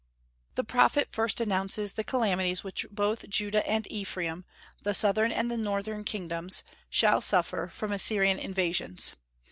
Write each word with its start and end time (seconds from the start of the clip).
The 0.55 0.63
prophet 0.63 1.09
first 1.11 1.39
announces 1.39 1.93
the 1.93 2.03
calamities 2.03 2.63
which 2.63 2.87
both 2.89 3.29
Judah 3.29 3.63
and 3.69 3.85
Ephraim 3.91 4.45
the 4.81 4.95
southern 4.95 5.31
and 5.31 5.51
the 5.51 5.57
northern 5.57 6.03
kingdoms 6.03 6.63
shall 6.89 7.21
suffer 7.21 7.67
from 7.67 7.91
Assyrian 7.91 8.39
invasions. 8.39 9.13